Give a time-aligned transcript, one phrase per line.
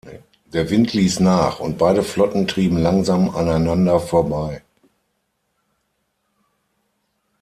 [0.47, 4.63] Der Wind ließ nach, und beide Flotten trieben langsam aneinander vorbei.